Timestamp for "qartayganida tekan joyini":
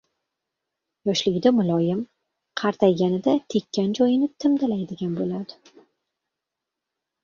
2.63-4.33